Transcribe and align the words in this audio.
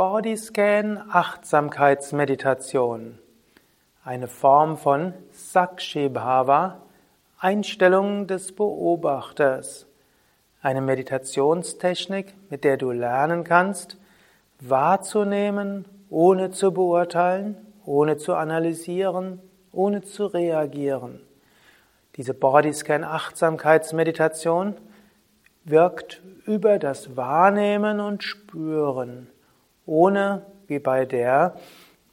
Bodyscan 0.00 0.96
Achtsamkeitsmeditation. 1.10 3.18
Eine 4.02 4.28
Form 4.28 4.78
von 4.78 5.12
Sakshi 5.30 6.08
Bhava, 6.08 6.80
Einstellung 7.38 8.26
des 8.26 8.52
Beobachters. 8.52 9.86
Eine 10.62 10.80
Meditationstechnik, 10.80 12.32
mit 12.48 12.64
der 12.64 12.78
du 12.78 12.92
lernen 12.92 13.44
kannst, 13.44 13.98
wahrzunehmen, 14.58 15.84
ohne 16.08 16.50
zu 16.50 16.72
beurteilen, 16.72 17.58
ohne 17.84 18.16
zu 18.16 18.36
analysieren, 18.36 19.42
ohne 19.70 20.00
zu 20.00 20.24
reagieren. 20.24 21.20
Diese 22.16 22.32
Bodyscan 22.32 23.04
Achtsamkeitsmeditation 23.04 24.76
wirkt 25.64 26.22
über 26.46 26.78
das 26.78 27.18
Wahrnehmen 27.18 28.00
und 28.00 28.24
Spüren, 28.24 29.28
ohne 29.90 30.46
wie 30.68 30.78
bei 30.78 31.04
der 31.04 31.56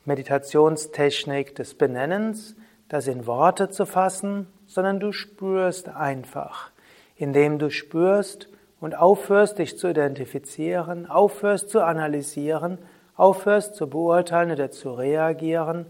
Meditationstechnik 0.04 1.55
des 1.55 1.76
Benennens, 1.76 2.55
das 2.90 3.08
in 3.08 3.27
Worte 3.27 3.70
zu 3.70 3.86
fassen, 3.86 4.48
sondern 4.66 5.00
du 5.00 5.12
spürst 5.12 5.88
einfach, 5.90 6.72
indem 7.16 7.59
du 7.59 7.70
spürst 7.70 8.50
und 8.80 8.98
aufhörst, 8.98 9.59
dich 9.59 9.77
zu 9.77 9.90
identifizieren, 9.90 11.08
aufhörst 11.08 11.70
zu 11.70 11.81
analysieren, 11.81 12.80
aufhörst 13.16 13.76
zu 13.76 13.88
beurteilen 13.88 14.52
oder 14.52 14.72
zu 14.72 14.94
reagieren, 14.94 15.86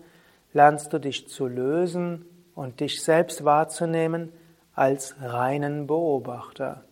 lernst 0.51 0.91
du 0.91 0.99
dich 0.99 1.29
zu 1.29 1.47
lösen 1.47 2.25
und 2.53 2.81
dich 2.81 3.01
selbst 3.01 3.45
wahrzunehmen 3.45 4.33
als 4.75 5.15
reinen 5.21 5.87
Beobachter. 5.87 6.83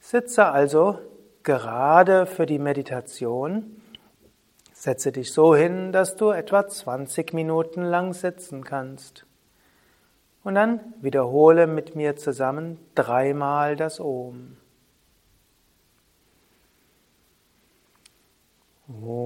Sitze 0.00 0.46
also 0.46 0.98
gerade 1.48 2.26
für 2.26 2.44
die 2.44 2.58
Meditation. 2.58 3.80
Setze 4.74 5.12
dich 5.12 5.32
so 5.32 5.56
hin, 5.56 5.92
dass 5.92 6.14
du 6.14 6.28
etwa 6.28 6.68
20 6.68 7.32
Minuten 7.32 7.82
lang 7.82 8.12
sitzen 8.12 8.64
kannst. 8.64 9.24
Und 10.44 10.56
dann 10.56 10.80
wiederhole 11.00 11.66
mit 11.66 11.96
mir 11.96 12.16
zusammen 12.16 12.78
dreimal 12.94 13.76
das 13.76 13.98
Om. 13.98 14.58
Om. 18.88 19.17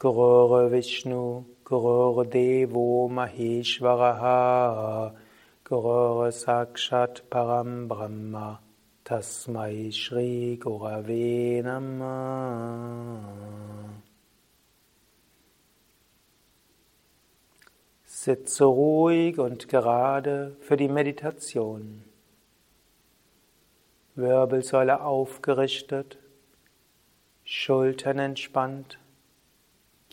Gurur 0.00 0.70
Vishnu, 0.70 1.44
Gurur 1.62 2.24
Devo 2.24 3.10
Maheshwaraha, 3.10 5.12
Gurur 5.62 6.32
Sakshat 6.32 7.20
Param 7.28 7.86
Brahma, 7.86 8.60
Tasmai 9.04 9.92
Shri 9.92 10.58
Gurave 10.58 11.62
Namah. 11.62 13.20
Sitze 18.06 18.64
ruhig 18.64 19.38
und 19.38 19.68
gerade 19.68 20.56
für 20.60 20.78
die 20.78 20.88
Meditation. 20.88 22.06
Wirbelsäule 24.14 25.02
aufgerichtet, 25.02 26.16
Schultern 27.44 28.18
entspannt, 28.18 28.98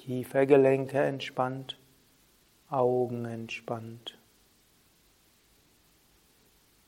Kiefergelenke 0.08 1.00
entspannt, 1.02 1.78
Augen 2.70 3.26
entspannt. 3.26 4.18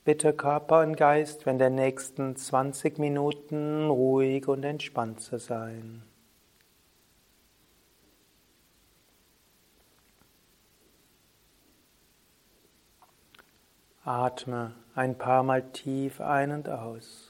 Bitte 0.06 0.32
Körper 0.32 0.84
und 0.84 0.96
Geist 0.96 1.46
wenn 1.46 1.60
der 1.60 1.70
nächsten 1.70 2.38
20 2.38 2.98
Minuten 2.98 3.90
ruhig 3.90 4.48
und 4.48 4.64
entspannt 4.64 5.20
zu 5.20 5.38
sein. 5.38 6.04
Atme 14.06 14.76
ein 14.96 15.18
paar 15.18 15.44
Mal 15.44 15.70
tief 15.74 16.22
ein 16.22 16.54
und 16.54 16.70
aus. 16.70 17.29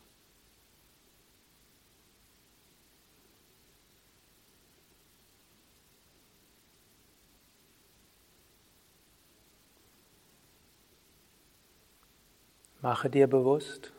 Mache 12.82 13.10
dir 13.10 13.28
bewusst, 13.28 13.92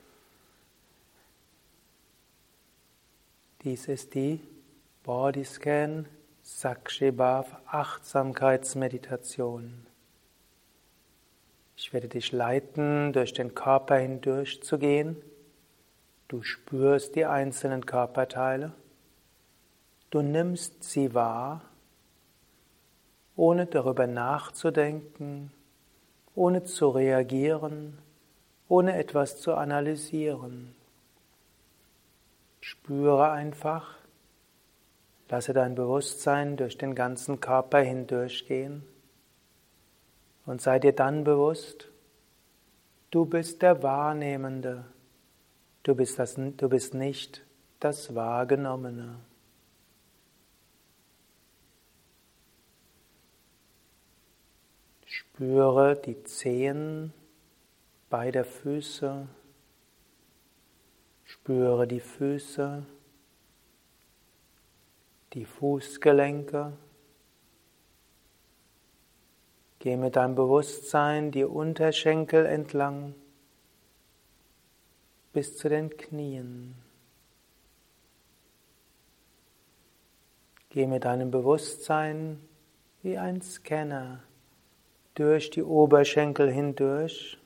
dies 3.62 3.88
ist 3.88 4.14
die 4.14 4.40
Bodyscan 5.02 6.08
Sakshibhav 6.40 7.58
Achtsamkeitsmeditation. 7.66 9.84
Ich 11.76 11.92
werde 11.92 12.08
dich 12.08 12.32
leiten, 12.32 13.12
durch 13.12 13.34
den 13.34 13.54
Körper 13.54 13.96
hindurch 13.96 14.62
zu 14.62 14.78
gehen. 14.78 15.20
Du 16.28 16.42
spürst 16.42 17.16
die 17.16 17.26
einzelnen 17.26 17.84
Körperteile. 17.84 18.72
Du 20.08 20.22
nimmst 20.22 20.84
sie 20.84 21.12
wahr, 21.12 21.60
ohne 23.36 23.66
darüber 23.66 24.06
nachzudenken, 24.06 25.52
ohne 26.34 26.64
zu 26.64 26.88
reagieren 26.88 27.98
ohne 28.70 28.96
etwas 28.96 29.40
zu 29.40 29.54
analysieren. 29.54 30.74
Spüre 32.60 33.32
einfach, 33.32 33.96
lasse 35.28 35.52
dein 35.52 35.74
Bewusstsein 35.74 36.56
durch 36.56 36.78
den 36.78 36.94
ganzen 36.94 37.40
Körper 37.40 37.80
hindurchgehen 37.80 38.84
und 40.46 40.62
sei 40.62 40.78
dir 40.78 40.92
dann 40.92 41.24
bewusst, 41.24 41.90
du 43.10 43.26
bist 43.26 43.60
der 43.60 43.82
Wahrnehmende, 43.82 44.84
du 45.82 45.96
bist, 45.96 46.20
das, 46.20 46.36
du 46.36 46.68
bist 46.68 46.94
nicht 46.94 47.44
das 47.80 48.14
Wahrgenommene. 48.14 49.16
Spüre 55.06 55.96
die 55.96 56.22
Zehen 56.22 57.12
beider 58.10 58.44
Füße. 58.44 59.28
Spüre 61.24 61.86
die 61.86 62.00
Füße, 62.00 62.84
die 65.32 65.44
Fußgelenke. 65.44 66.72
Geh 69.78 69.96
mit 69.96 70.16
deinem 70.16 70.34
Bewusstsein 70.34 71.30
die 71.30 71.44
Unterschenkel 71.44 72.44
entlang 72.44 73.14
bis 75.32 75.56
zu 75.56 75.68
den 75.68 75.88
Knien. 75.96 76.74
Geh 80.68 80.86
mit 80.86 81.04
deinem 81.04 81.30
Bewusstsein 81.30 82.40
wie 83.02 83.16
ein 83.16 83.40
Scanner 83.40 84.22
durch 85.14 85.50
die 85.50 85.62
Oberschenkel 85.62 86.50
hindurch 86.50 87.39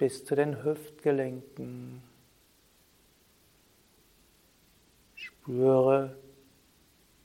bis 0.00 0.24
zu 0.24 0.34
den 0.34 0.64
Hüftgelenken. 0.64 2.02
Spüre 5.14 6.16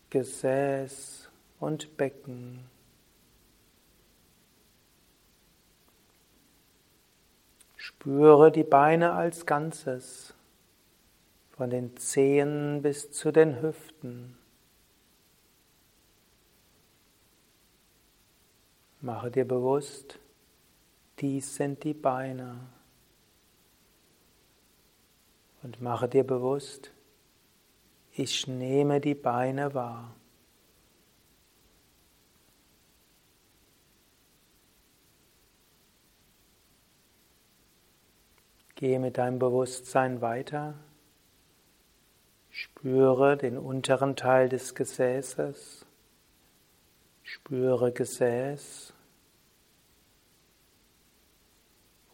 Gesäß 0.10 1.30
und 1.62 1.95
Becken. 1.95 2.66
Spüre 7.77 8.51
die 8.51 8.66
Beine 8.66 9.13
als 9.13 9.45
Ganzes, 9.45 10.33
von 11.51 11.69
den 11.69 11.95
Zehen 11.95 12.81
bis 12.81 13.10
zu 13.10 13.31
den 13.31 13.62
Hüften. 13.62 14.38
Mache 19.00 19.31
dir 19.31 19.48
bewusst, 19.48 20.19
dies 21.20 21.56
sind 21.56 21.84
die 21.84 21.94
Beine. 21.94 22.60
Und 25.64 25.82
mache 25.82 26.08
dir 26.08 26.24
bewusst, 26.24 26.92
ich 28.12 28.48
nehme 28.48 29.02
die 29.02 29.16
Beine 29.16 29.74
wahr. 29.74 30.16
Gehe 38.76 39.00
mit 39.00 39.18
deinem 39.18 39.40
Bewusstsein 39.40 40.22
weiter. 40.22 40.76
Spüre 42.50 43.38
den 43.38 43.58
unteren 43.58 44.16
Teil 44.16 44.50
des 44.50 44.76
Gesäßes. 44.76 45.86
Spüre 47.24 47.92
Gesäß. 47.92 48.95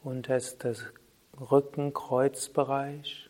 Unterstes 0.04 0.86
Rückenkreuzbereich. 1.40 3.30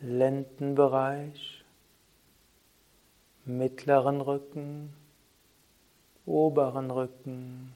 Lendenbereich, 0.00 1.64
mittleren 3.44 4.20
Rücken, 4.20 4.92
oberen 6.26 6.90
Rücken. 6.90 7.72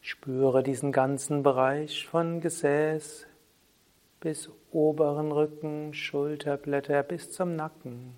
Spüre 0.00 0.62
diesen 0.62 0.92
ganzen 0.92 1.42
Bereich 1.42 2.06
von 2.06 2.40
Gesäß 2.40 3.26
bis 4.20 4.50
oberen 4.70 5.32
Rücken, 5.32 5.94
Schulterblätter 5.94 7.02
bis 7.02 7.32
zum 7.32 7.56
Nacken. 7.56 8.16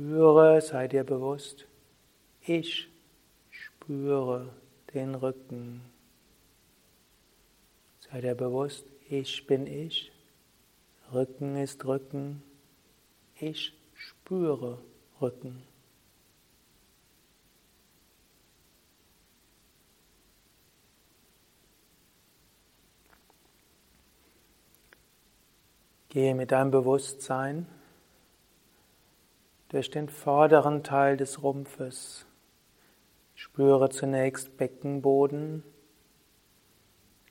Spüre, 0.00 0.62
sei 0.62 0.88
dir 0.88 1.04
bewusst, 1.04 1.66
ich 2.40 2.88
spüre 3.50 4.48
den 4.94 5.14
Rücken. 5.14 5.82
Sei 8.10 8.22
dir 8.22 8.34
bewusst, 8.34 8.86
ich 9.10 9.46
bin 9.46 9.66
ich, 9.66 10.10
Rücken 11.12 11.54
ist 11.58 11.84
Rücken, 11.84 12.42
ich 13.38 13.74
spüre 13.92 14.78
Rücken. 15.20 15.62
Gehe 26.08 26.34
mit 26.34 26.52
deinem 26.52 26.70
Bewusstsein 26.70 27.66
durch 29.70 29.90
den 29.90 30.08
vorderen 30.08 30.82
Teil 30.82 31.16
des 31.16 31.42
Rumpfes. 31.42 32.26
Spüre 33.34 33.88
zunächst 33.88 34.56
Beckenboden, 34.56 35.62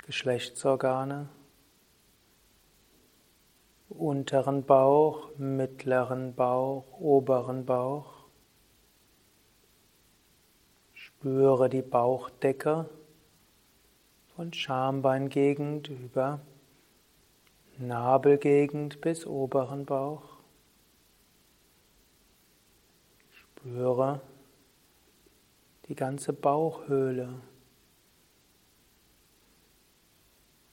Geschlechtsorgane, 0.06 1.30
unteren 3.89 4.63
Bauch, 4.63 5.30
mittleren 5.38 6.33
Bauch, 6.33 7.00
oberen 7.00 7.65
Bauch. 7.65 8.13
Spüre 10.94 11.69
die 11.69 11.81
Bauchdecke 11.81 12.89
von 14.36 14.53
Schambeingegend 14.53 15.89
über 15.89 16.39
Nabelgegend 17.77 19.01
bis 19.01 19.25
oberen 19.25 19.86
Bauch. 19.86 20.38
Spüre 23.60 24.22
die 25.90 25.96
ganze 25.96 26.32
Bauchhöhle. 26.32 27.42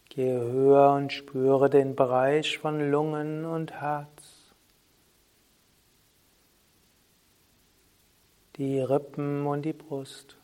Gehe 0.08 0.40
höher 0.40 0.92
und 0.92 1.12
spüre 1.12 1.68
den 1.68 1.96
Bereich 1.96 2.58
von 2.58 2.90
Lungen 2.92 3.44
und 3.44 3.72
Herz. 3.72 4.54
Die 8.54 8.78
Rippen 8.78 9.46
und 9.46 9.62
die 9.62 9.72
Brust. 9.72 10.36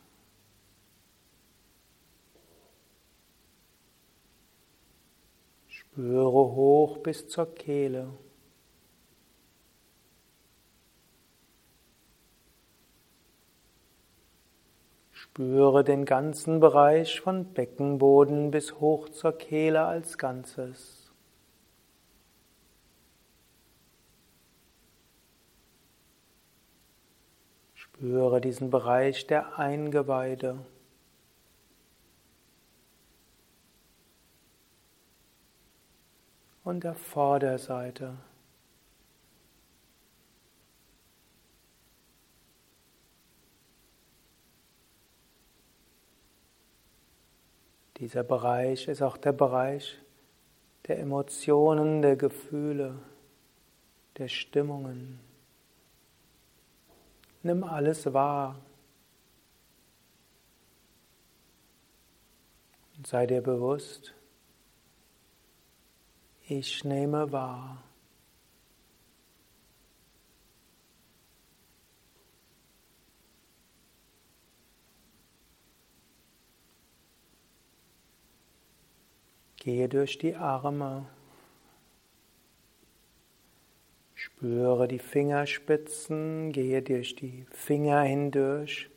Spüre 5.68 6.32
hoch 6.32 6.98
bis 6.98 7.28
zur 7.28 7.54
Kehle. 7.54 8.08
Spüre 15.34 15.82
den 15.82 16.04
ganzen 16.04 16.60
Bereich 16.60 17.22
von 17.22 17.54
Beckenboden 17.54 18.50
bis 18.50 18.80
hoch 18.80 19.08
zur 19.08 19.32
Kehle 19.32 19.86
als 19.86 20.18
Ganzes. 20.18 21.10
Spüre 27.72 28.42
diesen 28.42 28.68
Bereich 28.68 29.26
der 29.26 29.58
Eingeweide. 29.58 30.58
Und 36.62 36.84
der 36.84 36.94
Vorderseite. 36.94 38.18
Dieser 48.12 48.24
Bereich 48.24 48.88
ist 48.88 49.00
auch 49.00 49.16
der 49.16 49.32
Bereich 49.32 49.98
der 50.86 50.98
Emotionen, 50.98 52.02
der 52.02 52.14
Gefühle, 52.14 52.98
der 54.18 54.28
Stimmungen. 54.28 55.18
Nimm 57.42 57.64
alles 57.64 58.12
wahr. 58.12 58.60
Und 62.98 63.06
sei 63.06 63.26
dir 63.26 63.40
bewusst, 63.40 64.12
ich 66.42 66.84
nehme 66.84 67.32
wahr. 67.32 67.82
Gehe 79.62 79.88
durch 79.88 80.18
die 80.18 80.34
Arme. 80.34 81.06
Spüre 84.16 84.88
die 84.88 84.98
Fingerspitzen, 84.98 86.50
gehe 86.50 86.82
durch 86.82 87.14
die 87.14 87.46
Finger 87.52 88.00
hindurch. 88.00 88.90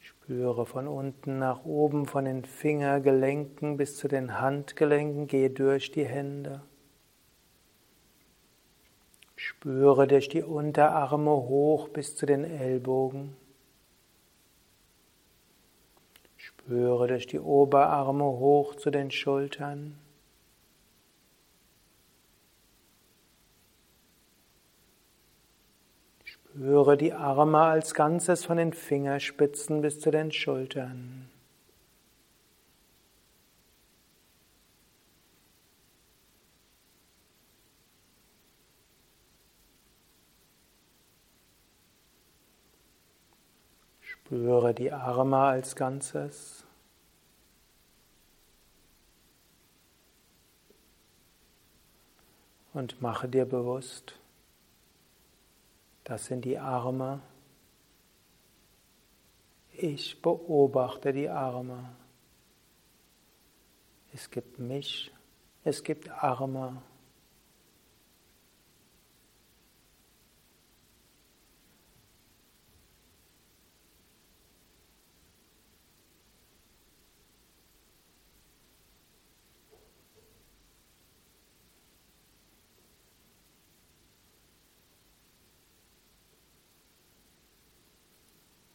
Spüre 0.00 0.66
von 0.66 0.88
unten 0.88 1.38
nach 1.38 1.64
oben, 1.64 2.06
von 2.06 2.24
den 2.24 2.44
Fingergelenken 2.44 3.76
bis 3.76 3.96
zu 3.96 4.08
den 4.08 4.40
Handgelenken, 4.40 5.28
gehe 5.28 5.50
durch 5.50 5.92
die 5.92 6.06
Hände. 6.06 6.60
Spüre 9.36 10.08
durch 10.08 10.28
die 10.28 10.42
Unterarme 10.42 11.30
hoch 11.30 11.90
bis 11.90 12.16
zu 12.16 12.26
den 12.26 12.42
Ellbogen. 12.42 13.36
Spüre 16.64 17.08
durch 17.08 17.26
die 17.26 17.40
Oberarme 17.40 18.24
hoch 18.24 18.74
zu 18.74 18.90
den 18.90 19.10
Schultern. 19.10 19.98
Spüre 26.24 26.96
die 26.96 27.12
Arme 27.12 27.58
als 27.58 27.92
Ganzes 27.92 28.46
von 28.46 28.56
den 28.56 28.72
Fingerspitzen 28.72 29.82
bis 29.82 30.00
zu 30.00 30.10
den 30.10 30.32
Schultern. 30.32 31.28
Spüre 44.34 44.74
die 44.74 44.90
Arme 44.90 45.36
als 45.36 45.76
Ganzes. 45.76 46.66
Und 52.72 53.00
mache 53.00 53.28
dir 53.28 53.44
bewusst, 53.44 54.18
das 56.02 56.26
sind 56.26 56.44
die 56.44 56.58
Arme. 56.58 57.22
Ich 59.70 60.20
beobachte 60.20 61.12
die 61.12 61.28
Arme. 61.28 61.94
Es 64.12 64.28
gibt 64.28 64.58
mich, 64.58 65.12
es 65.62 65.84
gibt 65.84 66.10
Arme. 66.10 66.82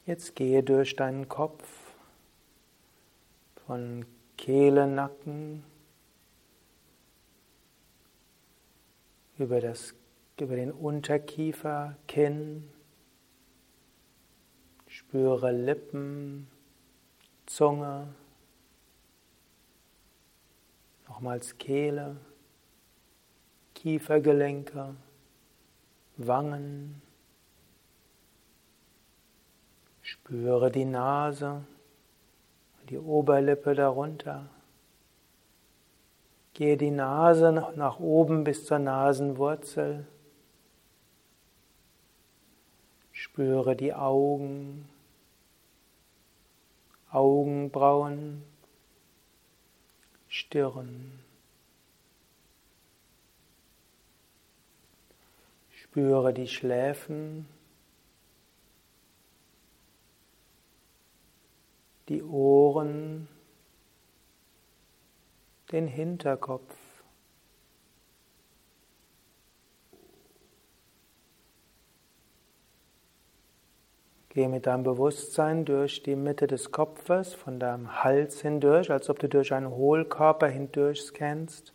Jetzt 0.09 0.35
gehe 0.35 0.63
durch 0.63 0.95
deinen 0.95 1.29
Kopf 1.29 1.63
von 3.67 4.07
Kehle, 4.37 4.87
Nacken 4.87 5.63
über, 9.37 9.61
das, 9.61 9.93
über 10.39 10.55
den 10.55 10.71
Unterkiefer, 10.71 11.95
Kinn, 12.07 12.67
spüre 14.87 15.51
Lippen, 15.51 16.47
Zunge, 17.45 18.07
nochmals 21.07 21.55
Kehle, 21.59 22.17
Kiefergelenke, 23.75 24.95
Wangen, 26.17 26.99
Spüre 30.11 30.71
die 30.71 30.85
Nase, 30.85 31.63
die 32.89 32.97
Oberlippe 32.97 33.75
darunter. 33.75 34.49
Gehe 36.55 36.77
die 36.77 36.89
Nase 36.89 37.51
nach 37.51 37.99
oben 37.99 38.43
bis 38.43 38.65
zur 38.65 38.79
Nasenwurzel. 38.79 40.07
Spüre 43.11 43.75
die 43.75 43.93
Augen, 43.93 44.89
Augenbrauen, 47.11 48.43
Stirn. 50.27 51.19
Spüre 55.69 56.33
die 56.33 56.47
Schläfen. 56.47 57.58
Die 62.09 62.23
Ohren, 62.23 63.27
den 65.71 65.87
Hinterkopf. 65.87 66.75
Gehe 74.29 74.49
mit 74.49 74.67
deinem 74.67 74.83
Bewusstsein 74.83 75.65
durch 75.65 76.03
die 76.03 76.15
Mitte 76.15 76.47
des 76.47 76.71
Kopfes, 76.71 77.33
von 77.33 77.59
deinem 77.59 78.03
Hals 78.03 78.41
hindurch, 78.41 78.91
als 78.91 79.09
ob 79.09 79.19
du 79.19 79.27
durch 79.27 79.53
einen 79.53 79.69
Hohlkörper 79.69 80.47
hindurch 80.47 81.01
scannst. 81.01 81.73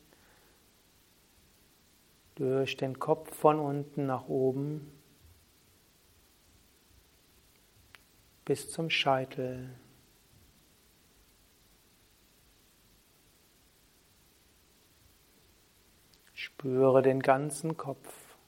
Durch 2.36 2.76
den 2.76 2.98
Kopf 2.98 3.34
von 3.36 3.60
unten 3.60 4.06
nach 4.06 4.28
oben 4.28 4.90
bis 8.44 8.70
zum 8.70 8.90
Scheitel. 8.90 9.70
Spüre 16.64 17.02
den 17.02 17.20
ganzen 17.20 17.76
Kopf. 17.76 18.38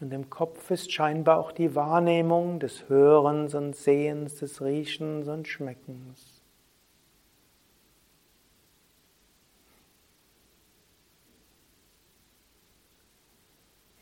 Und 0.00 0.12
im 0.12 0.28
Kopf 0.28 0.70
ist 0.70 0.92
scheinbar 0.92 1.38
auch 1.38 1.50
die 1.50 1.74
Wahrnehmung 1.74 2.60
des 2.60 2.90
Hörens 2.90 3.54
und 3.54 3.74
Sehens, 3.74 4.34
des 4.34 4.60
Riechens 4.60 5.28
und 5.28 5.48
Schmeckens. 5.48 6.37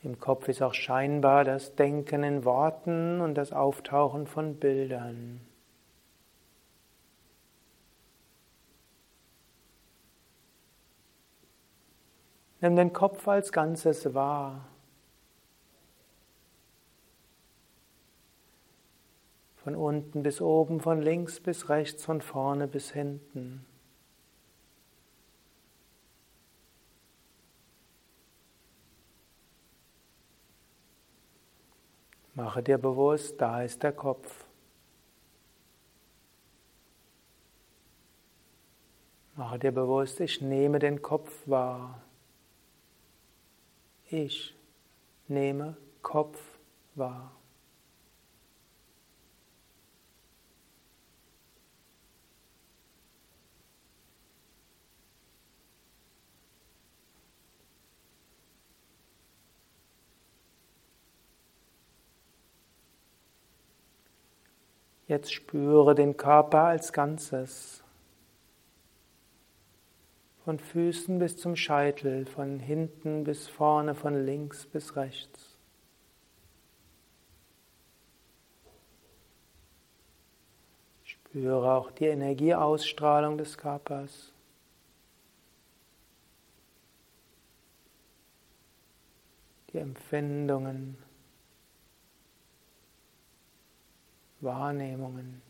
Im 0.07 0.21
Kopf 0.21 0.47
ist 0.47 0.61
auch 0.61 0.73
scheinbar 0.73 1.43
das 1.43 1.75
Denken 1.75 2.23
in 2.23 2.45
Worten 2.45 3.19
und 3.19 3.35
das 3.35 3.51
Auftauchen 3.51 4.25
von 4.25 4.55
Bildern. 4.55 5.41
Nimm 12.61 12.77
den 12.77 12.93
Kopf 12.93 13.27
als 13.27 13.51
Ganzes 13.51 14.13
wahr. 14.13 14.69
Von 19.57 19.75
unten 19.75 20.23
bis 20.23 20.39
oben, 20.39 20.79
von 20.79 21.01
links 21.01 21.41
bis 21.41 21.67
rechts, 21.67 22.05
von 22.05 22.21
vorne 22.21 22.69
bis 22.69 22.91
hinten. 22.91 23.65
Mache 32.37 32.61
dir 32.61 32.77
bewusst, 32.77 33.41
da 33.41 33.63
ist 33.63 33.81
der 33.81 33.93
Kopf. 33.93 34.45
Mache 39.35 39.57
dir 39.57 39.71
bewusst, 39.71 40.19
ich 40.19 40.39
nehme 40.39 40.77
den 40.77 41.01
Kopf 41.01 41.31
wahr. 41.47 41.99
Ich 44.05 44.55
nehme 45.27 45.77
Kopf 46.03 46.39
wahr. 46.93 47.36
Jetzt 65.07 65.33
spüre 65.33 65.95
den 65.95 66.17
Körper 66.17 66.63
als 66.63 66.91
Ganzes. 66.91 67.81
Von 70.43 70.59
Füßen 70.59 71.17
bis 71.19 71.37
zum 71.37 71.55
Scheitel, 71.55 72.25
von 72.25 72.59
hinten 72.59 73.23
bis 73.23 73.47
vorne, 73.47 73.95
von 73.95 74.25
links 74.25 74.65
bis 74.65 74.95
rechts. 74.95 75.57
Spüre 81.03 81.73
auch 81.73 81.91
die 81.91 82.05
Energieausstrahlung 82.05 83.37
des 83.37 83.57
Körpers. 83.57 84.33
Die 89.71 89.77
Empfindungen. 89.77 90.97
Wahrnehmungen. 94.47 95.41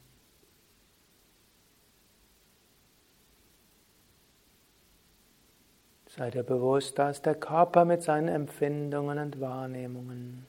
Sei 6.18 6.32
dir 6.32 6.44
bewusst, 6.44 6.98
da 6.98 7.12
ist 7.12 7.26
der 7.28 7.36
Körper 7.36 7.86
mit 7.86 8.02
seinen 8.02 8.28
Empfindungen 8.28 9.20
und 9.20 9.40
Wahrnehmungen. 9.40 10.48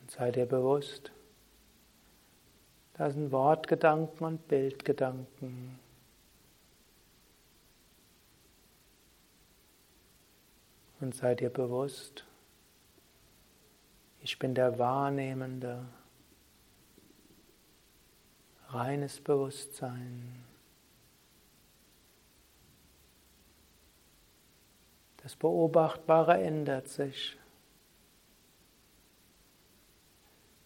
Und 0.00 0.10
sei 0.12 0.30
dir 0.30 0.46
bewusst, 0.46 1.10
da 2.94 3.10
sind 3.10 3.32
Wortgedanken 3.32 4.24
und 4.24 4.46
Bildgedanken. 4.46 5.78
Und 11.00 11.14
sei 11.14 11.34
dir 11.34 11.50
bewusst, 11.50 12.24
ich 14.26 14.40
bin 14.40 14.56
der 14.56 14.76
Wahrnehmende. 14.76 15.86
Reines 18.70 19.20
Bewusstsein. 19.20 20.44
Das 25.22 25.36
Beobachtbare 25.36 26.42
ändert 26.42 26.88
sich. 26.88 27.38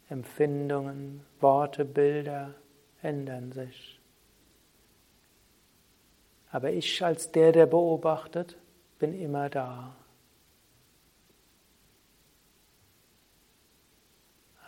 Empfindungen, 0.09 1.27
Worte, 1.39 1.85
Bilder 1.85 2.55
ändern 3.03 3.53
sich. 3.53 4.01
Aber 6.51 6.71
ich 6.71 7.05
als 7.05 7.31
der, 7.31 7.53
der 7.53 7.67
beobachtet, 7.67 8.57
bin 8.99 9.13
immer 9.13 9.51
da. 9.51 10.00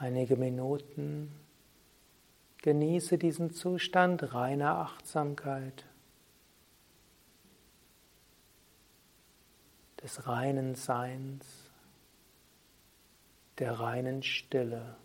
Einige 0.03 0.37
Minuten. 0.37 1.33
Genieße 2.59 3.19
diesen 3.19 3.53
Zustand 3.53 4.35
reiner 4.35 4.79
Achtsamkeit, 4.79 5.85
des 10.03 10.27
reinen 10.27 10.75
Seins, 10.75 11.71
der 13.59 13.79
reinen 13.79 14.23
Stille. 14.23 14.97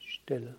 Stille. 0.00 0.56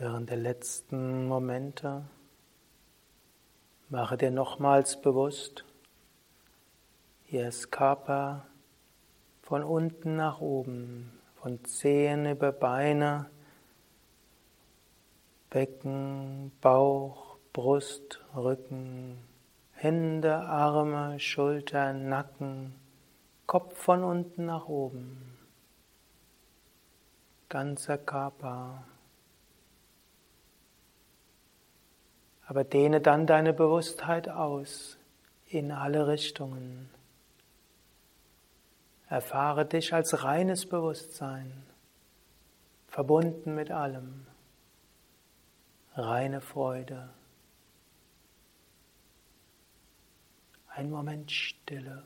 Während 0.00 0.30
der 0.30 0.36
letzten 0.36 1.26
Momente 1.26 2.04
mache 3.88 4.16
dir 4.16 4.30
nochmals 4.30 5.00
bewusst, 5.00 5.64
hier 7.24 7.48
ist 7.48 7.72
Körper 7.72 8.46
von 9.42 9.64
unten 9.64 10.14
nach 10.14 10.40
oben, 10.40 11.20
von 11.34 11.64
Zehen 11.64 12.30
über 12.30 12.52
Beine, 12.52 13.28
Becken, 15.50 16.52
Bauch, 16.60 17.36
Brust, 17.52 18.24
Rücken, 18.36 19.18
Hände, 19.72 20.36
Arme, 20.36 21.18
Schultern, 21.18 22.08
Nacken, 22.08 22.76
Kopf 23.48 23.76
von 23.76 24.04
unten 24.04 24.46
nach 24.46 24.68
oben, 24.68 25.36
ganzer 27.48 27.98
Körper. 27.98 28.84
Aber 32.48 32.64
dehne 32.64 33.02
dann 33.02 33.26
deine 33.26 33.52
Bewusstheit 33.52 34.30
aus 34.30 34.96
in 35.48 35.70
alle 35.70 36.06
Richtungen. 36.06 36.88
Erfahre 39.10 39.66
dich 39.66 39.92
als 39.92 40.24
reines 40.24 40.66
Bewusstsein, 40.66 41.52
verbunden 42.88 43.54
mit 43.54 43.70
allem, 43.70 44.26
reine 45.92 46.40
Freude. 46.40 47.10
Ein 50.68 50.88
Moment 50.90 51.30
Stille. 51.30 52.02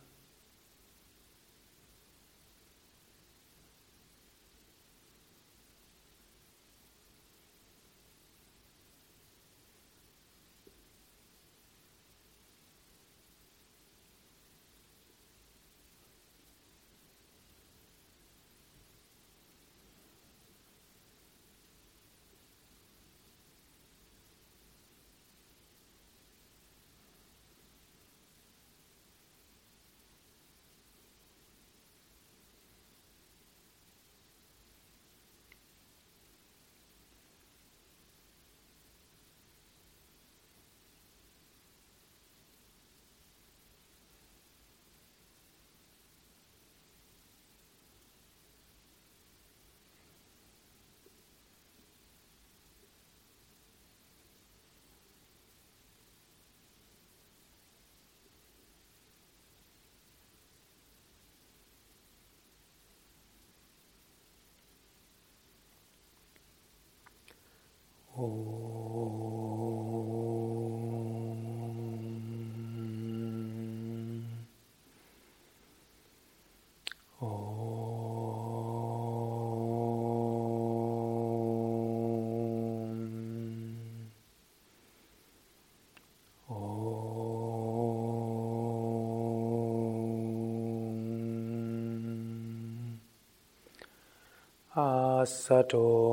whole. 68.22 68.51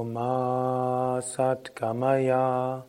Ma 0.06 1.20
satgamaya 1.22 2.84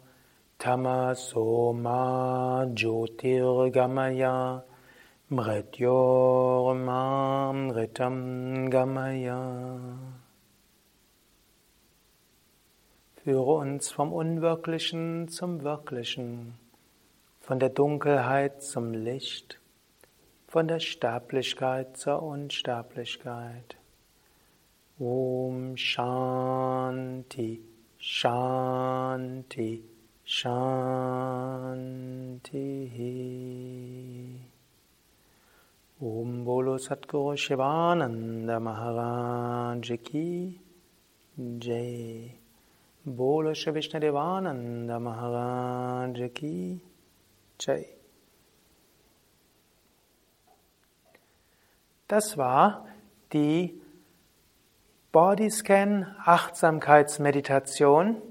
tamaso 0.58 1.72
ma 1.72 2.66
jyotirgamaya 2.66 4.62
mrityor 5.30 6.74
ma 6.76 7.52
mritam 7.52 8.68
gamaya. 8.68 9.40
Führe 13.24 13.52
uns 13.52 13.90
vom 13.90 14.12
Unwirklichen 14.12 15.28
zum 15.28 15.62
Wirklichen, 15.62 16.58
von 17.40 17.58
der 17.58 17.70
Dunkelheit 17.70 18.62
zum 18.62 18.92
Licht, 18.92 19.58
von 20.48 20.68
der 20.68 20.80
Sterblichkeit 20.80 21.96
zur 21.96 22.22
Unsterblichkeit. 22.22 23.79
Om 25.00 25.76
Shanti, 25.76 27.58
Shanti, 27.98 29.80
Shanti. 30.26 30.90
Om 36.02 36.44
Bolo 36.44 36.76
Satguru 36.76 37.34
Shivananda 37.34 38.60
Maharaj 38.60 39.90
Ki 40.04 40.60
Jai. 41.58 42.34
Bolo 43.06 43.54
Shri 43.54 43.72
Vishnadevananda 43.72 45.00
Maharaj 45.00 46.30
Ki 46.34 46.82
Jai. 47.58 47.86
Das 52.06 52.36
war 52.36 52.86
die 53.32 53.79
Bodyscan 55.12 56.06
Achtsamkeitsmeditation, 56.24 58.22